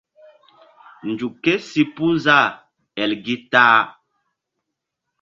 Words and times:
Nzuk 1.09 1.35
kési 1.43 1.81
puh 1.95 2.13
zah 2.25 2.49
el 3.01 3.11
gi 3.23 3.35
ta-a. 3.51 3.81